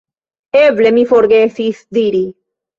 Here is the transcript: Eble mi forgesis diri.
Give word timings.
Eble 0.61 0.93
mi 0.97 1.05
forgesis 1.13 1.85
diri. 2.01 2.27